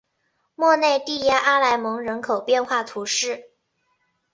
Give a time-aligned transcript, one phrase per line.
[0.55, 3.51] 莫内蒂耶阿莱蒙人口变化图示